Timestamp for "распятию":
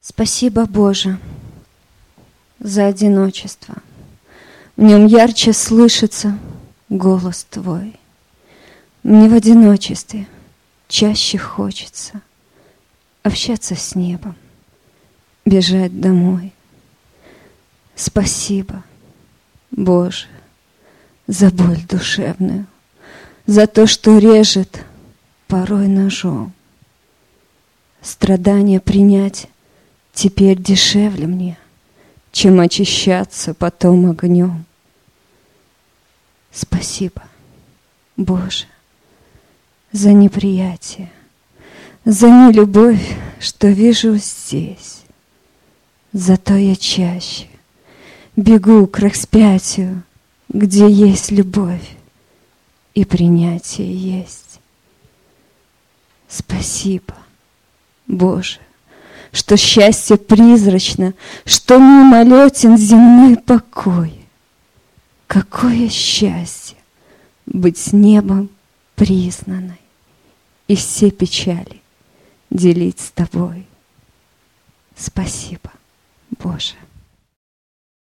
48.98-50.02